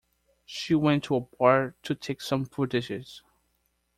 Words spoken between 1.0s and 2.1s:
to a park to